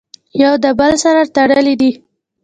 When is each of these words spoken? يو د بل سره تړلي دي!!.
يو 0.41 0.53
د 0.63 0.65
بل 0.79 0.93
سره 1.03 1.21
تړلي 1.35 1.75
دي!!. 1.81 1.91